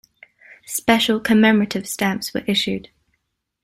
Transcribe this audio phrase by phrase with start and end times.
[0.65, 2.89] Special commemorative stamps were issued.